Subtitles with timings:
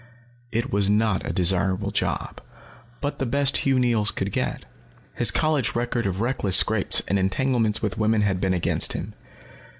[0.51, 2.41] It was not a desirable job,
[3.01, 4.65] but the best Hugh Neils could get.
[5.13, 9.13] His college record of reckless scrapes and entanglements with women had been against him.